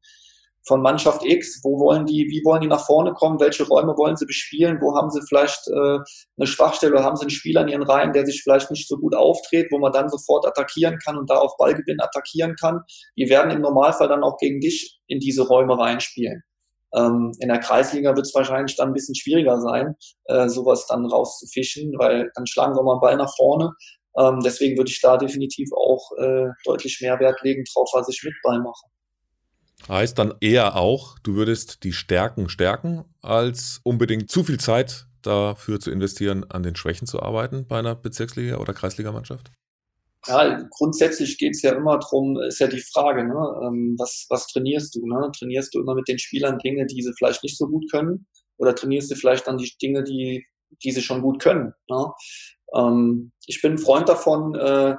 [0.67, 4.17] von Mannschaft X, wo wollen die, wie wollen die nach vorne kommen, welche Räume wollen
[4.17, 5.99] sie bespielen, wo haben sie vielleicht äh,
[6.37, 8.97] eine Schwachstelle oder haben sie einen Spieler in ihren Reihen, der sich vielleicht nicht so
[8.97, 12.81] gut auftritt, wo man dann sofort attackieren kann und da auf Ballgewinn attackieren kann.
[13.17, 16.43] Die werden im Normalfall dann auch gegen dich in diese Räume reinspielen.
[16.95, 19.95] Ähm, in der Kreisliga wird es wahrscheinlich dann ein bisschen schwieriger sein,
[20.25, 23.73] äh, sowas dann rauszufischen, weil dann schlagen wir mal einen Ball nach vorne.
[24.19, 28.23] Ähm, deswegen würde ich da definitiv auch äh, deutlich mehr Wert legen drauf, was ich
[28.25, 28.87] mit Ball mache.
[29.89, 35.81] Heißt dann eher auch, du würdest die Stärken stärken, als unbedingt zu viel Zeit dafür
[35.81, 39.51] zu investieren, an den Schwächen zu arbeiten bei einer Bezirksliga- oder Kreisligamannschaft?
[40.27, 43.61] Ja, grundsätzlich geht es ja immer darum, ist ja die Frage, ne?
[43.65, 45.07] Ähm, was, was trainierst du?
[45.07, 45.31] Ne?
[45.39, 48.27] Trainierst du immer mit den Spielern Dinge, die sie vielleicht nicht so gut können?
[48.59, 50.45] Oder trainierst du vielleicht dann die Dinge, die,
[50.85, 51.73] die sie schon gut können?
[51.89, 52.13] Ne?
[52.75, 54.95] Ähm, ich bin ein Freund davon, äh,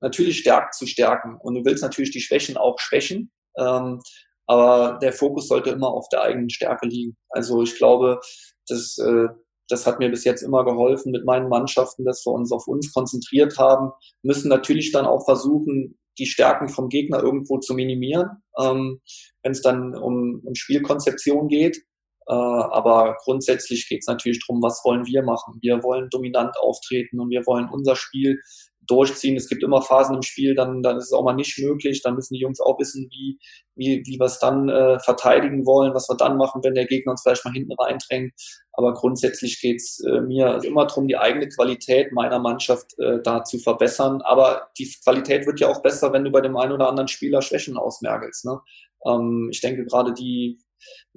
[0.00, 1.38] natürlich Stärken zu stärken.
[1.40, 3.30] Und du willst natürlich die Schwächen auch schwächen.
[3.58, 4.00] Ähm,
[4.46, 7.16] aber der Fokus sollte immer auf der eigenen Stärke liegen.
[7.30, 8.20] Also ich glaube,
[8.68, 9.28] das, äh,
[9.68, 12.92] das hat mir bis jetzt immer geholfen mit meinen Mannschaften, dass wir uns auf uns
[12.92, 13.90] konzentriert haben,
[14.22, 19.00] müssen natürlich dann auch versuchen, die Stärken vom Gegner irgendwo zu minimieren, ähm,
[19.42, 21.78] wenn es dann um, um Spielkonzeption geht.
[22.28, 25.58] Äh, aber grundsätzlich geht es natürlich darum, was wollen wir machen.
[25.62, 28.38] Wir wollen dominant auftreten und wir wollen unser Spiel
[28.92, 29.36] durchziehen.
[29.36, 32.02] Es gibt immer Phasen im Spiel, dann, dann ist es auch mal nicht möglich.
[32.02, 33.38] Dann müssen die Jungs auch wissen, wie,
[33.74, 37.12] wie, wie wir es dann äh, verteidigen wollen, was wir dann machen, wenn der Gegner
[37.12, 38.32] uns vielleicht mal hinten reindrängt.
[38.74, 43.58] Aber grundsätzlich geht's äh, mir immer darum, die eigene Qualität meiner Mannschaft äh, da zu
[43.58, 44.20] verbessern.
[44.22, 47.42] Aber die Qualität wird ja auch besser, wenn du bei dem einen oder anderen Spieler
[47.42, 48.44] Schwächen ausmergelst.
[48.44, 48.60] Ne?
[49.06, 50.58] Ähm, ich denke gerade die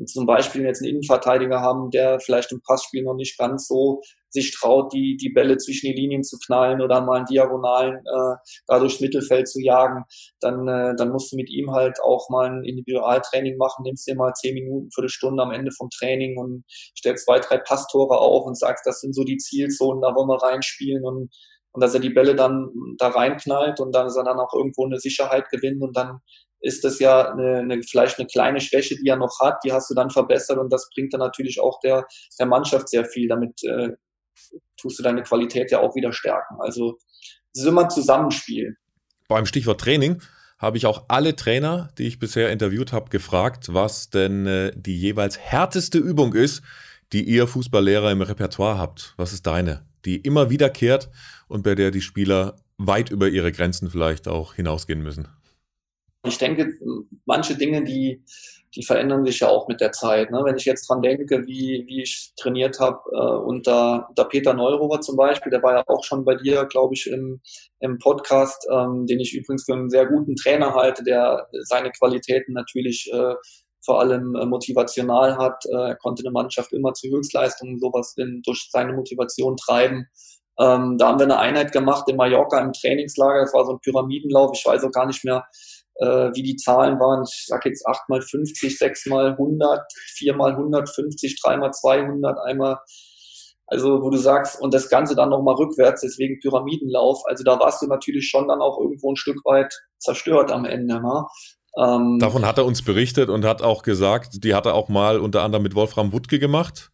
[0.06, 4.54] zum Beispiel jetzt einen Innenverteidiger haben, der vielleicht im Passspiel noch nicht ganz so sich
[4.54, 8.36] traut, die, die Bälle zwischen die Linien zu knallen oder mal einen Diagonalen äh,
[8.68, 10.04] da durchs Mittelfeld zu jagen,
[10.42, 14.16] dann, äh, dann musst du mit ihm halt auch mal ein Individualtraining machen, nimmst dir
[14.16, 16.64] mal zehn Minuten, Viertelstunde am Ende vom Training und
[16.98, 20.44] stellst zwei, drei Passtore auf und sagst, das sind so die Zielzonen, da wollen wir
[20.44, 21.30] reinspielen und
[21.76, 24.86] und dass er die Bälle dann da reinknallt und dann, dass er dann auch irgendwo
[24.86, 26.20] eine Sicherheit gewinnt und dann
[26.66, 29.90] ist das ja eine, eine, vielleicht eine kleine Schwäche, die er noch hat, die hast
[29.92, 32.08] du dann verbessert und das bringt dann natürlich auch der,
[32.40, 33.28] der Mannschaft sehr viel.
[33.28, 33.90] Damit äh,
[34.76, 36.56] tust du deine Qualität ja auch wieder stärken.
[36.60, 36.98] Also
[37.54, 38.76] es ist immer ein Zusammenspiel.
[39.28, 40.22] Beim Stichwort Training
[40.58, 45.00] habe ich auch alle Trainer, die ich bisher interviewt habe, gefragt, was denn äh, die
[45.00, 46.64] jeweils härteste Übung ist,
[47.14, 49.14] die ihr Fußballlehrer im Repertoire habt.
[49.18, 49.86] Was ist deine?
[50.06, 51.12] Die immer wiederkehrt
[51.48, 55.28] und bei der die Spieler weit über ihre Grenzen vielleicht auch hinausgehen müssen.
[56.26, 56.74] Ich denke,
[57.26, 58.24] manche Dinge, die,
[58.76, 60.32] die verändern sich ja auch mit der Zeit.
[60.32, 60.42] Ne?
[60.44, 65.02] Wenn ich jetzt dran denke, wie, wie ich trainiert habe äh, unter, unter Peter Neurower
[65.02, 67.42] zum Beispiel, der war ja auch schon bei dir, glaube ich, im,
[67.80, 72.54] im Podcast, ähm, den ich übrigens für einen sehr guten Trainer halte, der seine Qualitäten
[72.54, 73.36] natürlich äh,
[73.86, 75.64] vor allem äh, motivational hat.
[75.66, 80.08] Äh, er konnte eine Mannschaft immer zu Höchstleistungen sowas in, durch seine Motivation treiben.
[80.58, 83.42] Ähm, da haben wir eine Einheit gemacht in Mallorca im Trainingslager.
[83.42, 84.52] Das war so ein Pyramidenlauf.
[84.56, 85.46] Ich weiß auch gar nicht mehr,
[85.96, 87.24] äh, wie die Zahlen waren.
[87.24, 89.82] Ich sage jetzt 8 mal 50, 6 mal 100,
[90.18, 92.80] 4 mal 150, 3 mal 200, einmal
[93.68, 97.24] also, wo du sagst, und das Ganze dann nochmal rückwärts, deswegen Pyramidenlauf.
[97.26, 101.02] Also, da warst du natürlich schon dann auch irgendwo ein Stück weit zerstört am Ende.
[101.02, 101.26] Ne?
[101.78, 105.20] Ähm, Davon hat er uns berichtet und hat auch gesagt, die hat er auch mal
[105.20, 106.92] unter anderem mit Wolfram Wuttke gemacht.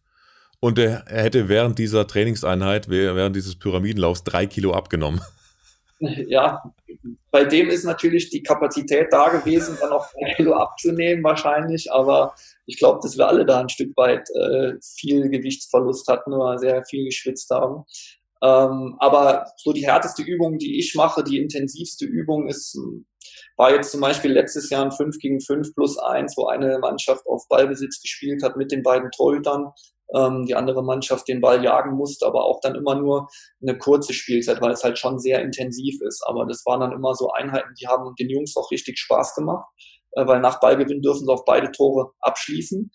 [0.60, 5.20] Und er hätte während dieser Trainingseinheit, während dieses Pyramidenlaufs, drei Kilo abgenommen.
[6.28, 6.62] Ja,
[7.30, 12.34] bei dem ist natürlich die Kapazität da gewesen, dann noch ein Kilo abzunehmen wahrscheinlich, aber
[12.66, 16.84] ich glaube, dass wir alle da ein Stück weit äh, viel Gewichtsverlust hatten oder sehr
[16.84, 17.84] viel geschwitzt haben.
[18.42, 22.76] Ähm, aber so die härteste Übung, die ich mache, die intensivste Übung ist,
[23.56, 27.24] war jetzt zum Beispiel letztes Jahr ein 5 gegen 5 plus 1, wo eine Mannschaft
[27.26, 29.70] auf Ballbesitz gespielt hat mit den beiden Torhütern
[30.14, 33.28] ähm, die andere Mannschaft den Ball jagen musste, aber auch dann immer nur
[33.60, 36.22] eine kurze Spielzeit, weil es halt schon sehr intensiv ist.
[36.26, 39.66] Aber das waren dann immer so Einheiten, die haben den Jungs auch richtig Spaß gemacht,
[40.12, 42.90] äh, weil nach Ballgewinn dürfen sie auch beide Tore abschließen.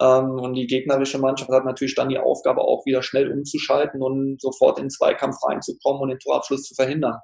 [0.00, 4.40] Ähm, und die gegnerische Mannschaft hat natürlich dann die Aufgabe, auch wieder schnell umzuschalten und
[4.40, 7.18] sofort in Zweikampf reinzukommen und den Torabschluss zu verhindern.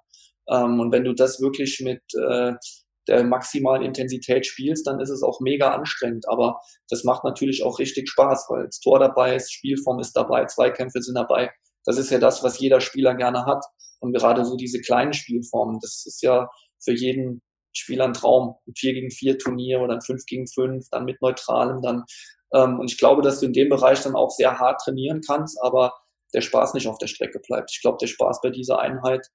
[0.48, 2.52] Ähm, und wenn du das wirklich mit äh,
[3.08, 6.28] der maximalen Intensität spielst, dann ist es auch mega anstrengend.
[6.28, 10.46] Aber das macht natürlich auch richtig Spaß, weil das Tor dabei ist, Spielform ist dabei,
[10.46, 11.50] Zweikämpfe sind dabei.
[11.84, 13.64] Das ist ja das, was jeder Spieler gerne hat.
[14.00, 16.48] Und gerade so diese kleinen Spielformen, das ist ja
[16.82, 17.42] für jeden
[17.72, 18.56] Spieler ein Traum.
[18.66, 22.04] Ein 4 gegen 4 Turnier oder ein 5 gegen 5, dann mit Neutralem dann.
[22.52, 25.58] Ähm, und ich glaube, dass du in dem Bereich dann auch sehr hart trainieren kannst,
[25.62, 25.92] aber
[26.34, 27.70] der Spaß nicht auf der Strecke bleibt.
[27.72, 29.26] Ich glaube, der Spaß bei dieser Einheit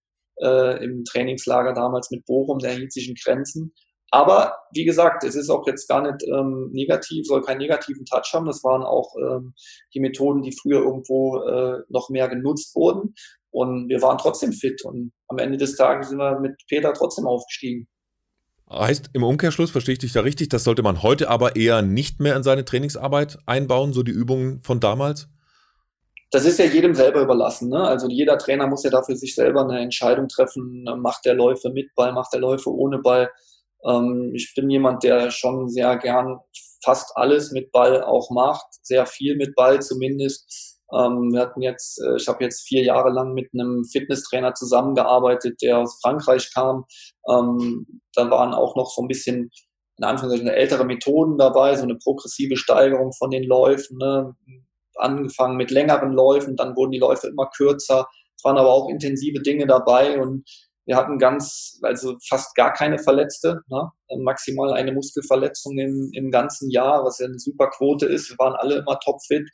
[0.41, 3.73] äh, im Trainingslager damals mit Bochum, der hielt sich in Grenzen.
[4.13, 8.29] Aber wie gesagt, es ist auch jetzt gar nicht ähm, negativ, soll keinen negativen Touch
[8.33, 8.45] haben.
[8.45, 9.53] Das waren auch ähm,
[9.93, 13.15] die Methoden, die früher irgendwo äh, noch mehr genutzt wurden.
[13.51, 14.83] Und wir waren trotzdem fit.
[14.83, 17.87] Und am Ende des Tages sind wir mit Peter trotzdem aufgestiegen.
[18.69, 22.21] Heißt im Umkehrschluss, verstehe ich dich da richtig, das sollte man heute aber eher nicht
[22.21, 25.27] mehr in seine Trainingsarbeit einbauen, so die Übungen von damals?
[26.31, 27.69] Das ist ja jedem selber überlassen.
[27.69, 27.83] Ne?
[27.83, 31.93] Also jeder Trainer muss ja dafür sich selber eine Entscheidung treffen, macht der Läufe mit
[31.95, 33.29] Ball, macht der Läufe ohne Ball.
[33.85, 36.39] Ähm, ich bin jemand, der schon sehr gern
[36.83, 40.79] fast alles mit Ball auch macht, sehr viel mit Ball zumindest.
[40.93, 45.61] Ähm, wir hatten jetzt, äh, ich habe jetzt vier Jahre lang mit einem Fitnesstrainer zusammengearbeitet,
[45.61, 46.85] der aus Frankreich kam.
[47.29, 49.51] Ähm, da waren auch noch so ein bisschen
[49.97, 54.35] in Anführungszeichen ältere Methoden dabei, so eine progressive Steigerung von den Läufen, ne?
[54.95, 58.07] Angefangen mit längeren Läufen, dann wurden die Läufe immer kürzer.
[58.35, 60.43] Es waren aber auch intensive Dinge dabei und
[60.85, 63.91] wir hatten ganz, also fast gar keine Verletzte, ne?
[64.23, 68.29] maximal eine Muskelverletzung im, im ganzen Jahr, was ja eine super Quote ist.
[68.29, 69.47] Wir waren alle immer topfit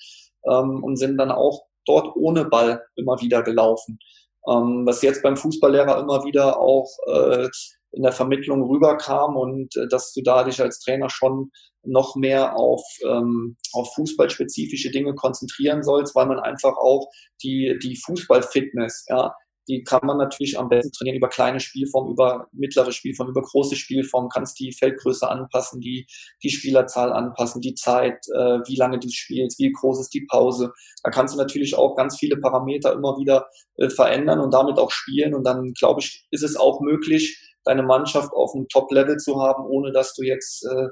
[0.49, 3.99] ähm, und sind dann auch dort ohne Ball immer wieder gelaufen.
[4.47, 7.49] Ähm, was jetzt beim Fußballlehrer immer wieder auch äh,
[7.91, 11.51] in der Vermittlung rüberkam und äh, dass du da dich als Trainer schon
[11.83, 17.09] noch mehr auf, ähm, auf fußballspezifische Dinge konzentrieren sollst, weil man einfach auch
[17.41, 19.33] die, die Fußballfitness, ja,
[19.67, 23.75] die kann man natürlich am besten trainieren über kleine Spielformen, über mittlere Spielformen, über große
[23.75, 26.07] Spielformen, kannst die Feldgröße anpassen, die,
[26.41, 30.71] die Spielerzahl anpassen, die Zeit, äh, wie lange du spielst, wie groß ist die Pause.
[31.03, 34.91] Da kannst du natürlich auch ganz viele Parameter immer wieder äh, verändern und damit auch
[34.91, 35.35] spielen.
[35.35, 39.65] Und dann, glaube ich, ist es auch möglich, deine Mannschaft auf einem Top-Level zu haben,
[39.65, 40.87] ohne dass du jetzt äh,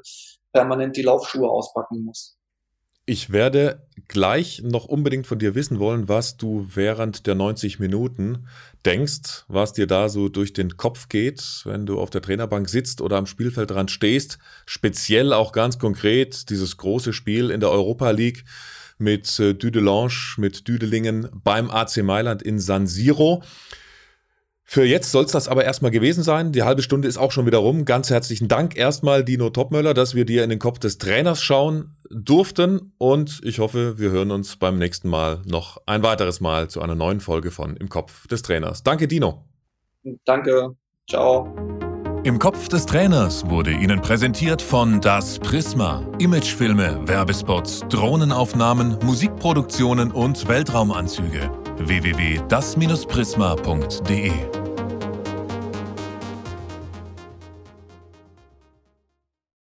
[0.53, 2.37] permanent die Laufschuhe auspacken musst.
[3.07, 8.47] Ich werde gleich noch unbedingt von dir wissen wollen, was du während der 90 Minuten
[8.83, 13.01] denkst, was dir da so durch den Kopf geht, wenn du auf der Trainerbank sitzt
[13.01, 14.39] oder am Spielfeldrand stehst.
[14.65, 18.43] Speziell auch ganz konkret dieses große Spiel in der Europa League
[18.97, 23.43] mit äh, Düdelange, mit Düdelingen beim AC Mailand in San Siro.
[24.67, 26.51] Für jetzt soll es das aber erstmal gewesen sein.
[26.51, 27.85] Die halbe Stunde ist auch schon wieder rum.
[27.85, 31.95] Ganz herzlichen Dank erstmal, Dino Topmöller, dass wir dir in den Kopf des Trainers schauen
[32.09, 32.91] durften.
[32.97, 36.95] Und ich hoffe, wir hören uns beim nächsten Mal noch ein weiteres Mal zu einer
[36.95, 38.81] neuen Folge von Im Kopf des Trainers.
[38.81, 39.45] Danke, Dino.
[40.25, 40.75] Danke.
[41.07, 41.55] Ciao.
[42.23, 46.03] Im Kopf des Trainers wurde Ihnen präsentiert von Das Prisma.
[46.17, 54.64] Imagefilme, Werbespots, Drohnenaufnahmen, Musikproduktionen und Weltraumanzüge www.das-prisma.de